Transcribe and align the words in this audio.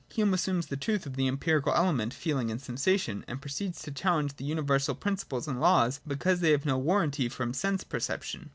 Hume 0.15 0.33
assumes 0.33 0.65
the 0.65 0.77
truth 0.77 1.05
of 1.05 1.15
the 1.15 1.27
empirical 1.27 1.73
element, 1.75 2.11
feeling 2.11 2.49
and 2.49 2.59
sensation, 2.59 3.23
and 3.27 3.39
proceeds 3.39 3.83
to 3.83 3.91
challenge 3.91 4.33
universal 4.39 4.95
principles 4.95 5.47
and 5.47 5.61
laws, 5.61 5.99
because 6.07 6.39
they 6.39 6.49
have 6.49 6.65
no 6.65 6.79
warranty 6.79 7.29
from 7.29 7.53
sense 7.53 7.83
perception. 7.83 8.49